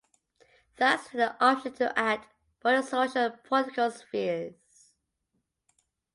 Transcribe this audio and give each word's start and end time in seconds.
Thus 0.77 1.05
it 1.05 1.11
had 1.11 1.19
the 1.37 1.45
option 1.45 1.73
to 1.73 1.93
act 1.99 2.33
both 2.63 2.85
in 2.85 2.89
social 2.89 3.25
and 3.25 3.43
political 3.43 3.91
spheres. 3.91 4.55